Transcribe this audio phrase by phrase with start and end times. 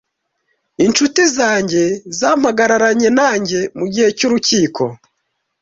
[0.85, 1.83] Inshuti zanjye
[2.19, 4.83] zampagararanye nanjye mugihe cyurukiko.